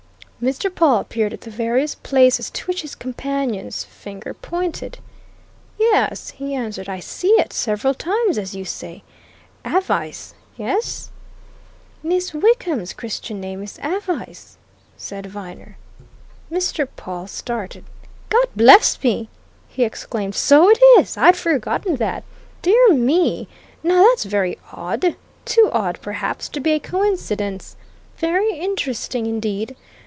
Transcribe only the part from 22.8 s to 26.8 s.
me! Now, that's very odd too odd, perhaps, to be a